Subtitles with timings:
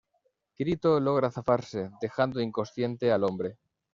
[0.55, 3.59] Kirito logra zafarse, dejando inconsciente al hombre.